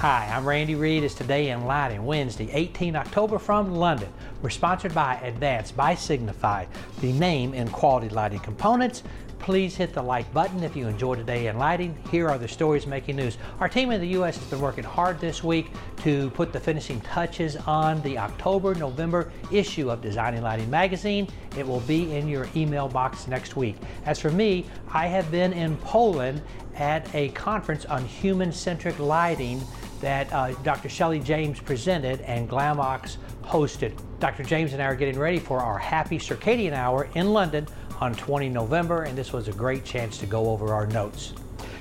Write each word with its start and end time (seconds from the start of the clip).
Hi, 0.00 0.30
I'm 0.30 0.46
Randy 0.46 0.74
Reed. 0.74 1.04
It's 1.04 1.14
Today 1.14 1.48
in 1.48 1.64
Lighting, 1.64 2.04
Wednesday, 2.04 2.50
18 2.52 2.96
October 2.96 3.38
from 3.38 3.74
London. 3.74 4.12
We're 4.42 4.50
sponsored 4.50 4.94
by 4.94 5.14
Advanced 5.20 5.74
by 5.74 5.94
Signify, 5.94 6.66
the 7.00 7.12
name 7.12 7.54
in 7.54 7.66
quality 7.68 8.10
lighting 8.10 8.40
components. 8.40 9.02
Please 9.38 9.74
hit 9.74 9.94
the 9.94 10.02
like 10.02 10.30
button 10.34 10.62
if 10.62 10.76
you 10.76 10.86
enjoy 10.86 11.14
Today 11.14 11.46
in 11.46 11.56
Lighting. 11.56 11.96
Here 12.10 12.28
are 12.28 12.36
the 12.36 12.46
stories 12.46 12.86
making 12.86 13.16
news. 13.16 13.38
Our 13.58 13.70
team 13.70 13.90
in 13.90 14.02
the 14.02 14.08
U.S. 14.08 14.36
has 14.36 14.46
been 14.48 14.60
working 14.60 14.84
hard 14.84 15.18
this 15.18 15.42
week 15.42 15.70
to 16.02 16.28
put 16.30 16.52
the 16.52 16.60
finishing 16.60 17.00
touches 17.00 17.56
on 17.56 18.02
the 18.02 18.18
October-November 18.18 19.32
issue 19.50 19.90
of 19.90 20.02
Designing 20.02 20.42
Lighting 20.42 20.68
magazine. 20.68 21.26
It 21.56 21.66
will 21.66 21.80
be 21.80 22.14
in 22.14 22.28
your 22.28 22.48
email 22.54 22.86
box 22.86 23.28
next 23.28 23.56
week. 23.56 23.76
As 24.04 24.20
for 24.20 24.30
me, 24.30 24.66
I 24.92 25.06
have 25.06 25.30
been 25.30 25.54
in 25.54 25.78
Poland 25.78 26.42
at 26.74 27.12
a 27.14 27.30
conference 27.30 27.86
on 27.86 28.04
human-centric 28.04 28.98
lighting 28.98 29.62
that 30.00 30.32
uh, 30.32 30.52
Dr. 30.62 30.88
Shelley 30.88 31.20
James 31.20 31.60
presented 31.60 32.20
and 32.22 32.48
Glamox 32.48 33.16
hosted. 33.42 33.98
Dr. 34.18 34.42
James 34.42 34.72
and 34.72 34.82
I 34.82 34.86
are 34.86 34.96
getting 34.96 35.18
ready 35.18 35.38
for 35.38 35.60
our 35.60 35.78
Happy 35.78 36.18
Circadian 36.18 36.72
Hour 36.72 37.08
in 37.14 37.32
London 37.32 37.66
on 38.00 38.14
20 38.14 38.48
November, 38.48 39.04
and 39.04 39.16
this 39.16 39.32
was 39.32 39.48
a 39.48 39.52
great 39.52 39.84
chance 39.84 40.18
to 40.18 40.26
go 40.26 40.50
over 40.50 40.72
our 40.74 40.86
notes. 40.86 41.32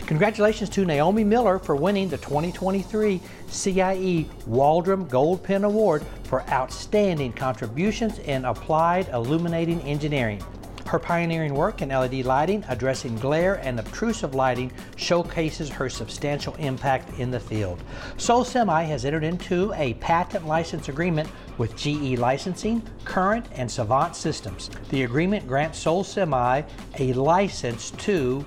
Congratulations 0.05 0.69
to 0.69 0.85
Naomi 0.85 1.23
Miller 1.23 1.57
for 1.57 1.75
winning 1.75 2.07
the 2.09 2.17
2023 2.17 3.19
CIE 3.49 4.29
Waldram 4.47 5.09
Gold 5.09 5.41
Pin 5.43 5.63
Award 5.63 6.05
for 6.25 6.47
outstanding 6.49 7.33
contributions 7.33 8.19
in 8.19 8.45
applied 8.45 9.09
illuminating 9.09 9.81
engineering. 9.81 10.43
Her 10.87 10.99
pioneering 10.99 11.55
work 11.55 11.81
in 11.81 11.89
LED 11.89 12.25
lighting, 12.25 12.63
addressing 12.67 13.15
glare 13.15 13.55
and 13.55 13.79
obtrusive 13.79 14.35
lighting, 14.35 14.71
showcases 14.95 15.69
her 15.69 15.89
substantial 15.89 16.53
impact 16.55 17.19
in 17.19 17.31
the 17.31 17.39
field. 17.39 17.81
Seoul 18.17 18.45
Semi 18.45 18.83
has 18.83 19.03
entered 19.03 19.23
into 19.23 19.73
a 19.73 19.95
patent 19.95 20.45
license 20.45 20.87
agreement 20.87 21.27
with 21.57 21.75
GE 21.75 22.19
Licensing, 22.19 22.83
Current, 23.03 23.47
and 23.53 23.69
Savant 23.69 24.15
Systems. 24.15 24.69
The 24.89 25.03
agreement 25.03 25.47
grants 25.47 25.79
Seoul 25.79 26.03
Semi 26.03 26.61
a 26.99 27.13
license 27.13 27.91
to 27.91 28.45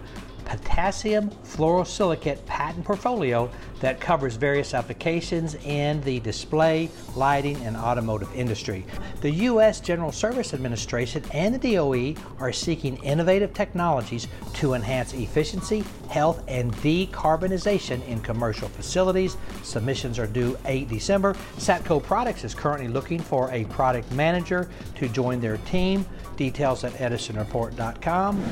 potassium 0.49 1.31
fluorosilicate 1.45 2.45
patent 2.47 2.85
portfolio 2.85 3.51
that 3.81 4.01
covers 4.01 4.35
various 4.35 4.75
applications 4.75 5.55
in 5.57 6.01
the 6.03 6.19
display, 6.21 6.91
lighting, 7.15 7.57
and 7.65 7.77
automotive 7.77 8.35
industry. 8.35 8.85
The 9.21 9.31
U.S. 9.31 9.79
General 9.81 10.11
Service 10.11 10.55
Administration 10.55 11.23
and 11.33 11.55
the 11.55 11.75
DOE 11.75 12.15
are 12.41 12.53
seeking 12.53 12.97
innovative 13.05 13.53
technologies 13.53 14.27
to 14.55 14.75
enhance 14.75 15.13
efficiency, 15.13 15.85
health, 16.09 16.43
and 16.49 16.73
decarbonization 16.77 18.05
in 18.09 18.21
commercial 18.21 18.69
facilities. 18.69 19.37
Submissions 19.63 20.19
are 20.19 20.27
due 20.27 20.59
8 20.65 20.89
December. 20.89 21.35
Satco 21.59 22.03
Products 22.03 22.43
is 22.43 22.55
currently 22.55 22.89
looking 22.89 23.21
for 23.21 23.51
a 23.53 23.65
product 23.67 24.11
manager 24.13 24.69
to 24.97 25.09
join 25.09 25.41
their 25.41 25.59
team. 25.59 26.05
Details 26.39 26.85
at 26.85 26.93
edisonreport.com. 26.95 28.43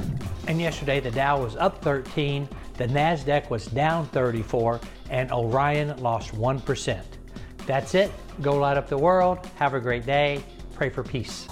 And 0.49 0.61
yesterday 0.61 1.01
the 1.01 1.11
Dow 1.13 1.41
was 1.41 1.57
up 1.57 1.81
13, 1.83 2.49
the 2.75 2.87
NASDAQ 2.89 3.49
was 3.49 3.67
down 3.67 4.07
34, 4.09 4.81
and 5.09 5.33
Orion 5.33 5.97
lost 6.03 6.35
1%. 6.35 7.03
That's 7.65 7.95
it. 7.95 8.13
Go 8.43 8.57
light 8.57 8.77
up 8.77 8.89
the 8.89 8.99
world. 8.99 9.47
Have 9.55 9.75
a 9.75 9.81
great 9.81 10.05
day. 10.05 10.45
Pray 10.75 10.91
for 10.91 11.03
peace. 11.03 11.47